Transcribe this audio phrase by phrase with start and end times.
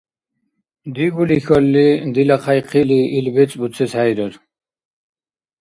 [0.93, 4.33] Дигули хьалли, дила хъяйхъили ил бецӀ буцес хӀейрар.